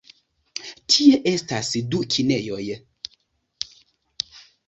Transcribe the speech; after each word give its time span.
Tie 0.93 1.19
estas 1.31 1.69
du 1.91 2.01
kinejoj. 2.15 2.63